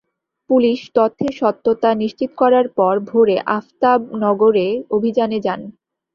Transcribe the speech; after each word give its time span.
Police 0.49 0.79
তথ্যের 0.95 1.33
সত্যতা 1.39 1.89
নিশ্চিত 2.01 2.31
করার 2.37 2.67
পর 2.77 2.93
ভোরে 3.09 3.37
আফতাব 3.57 3.99
নগরে 4.23 4.67
অভিযানে 4.95 5.37
যান। 5.45 5.61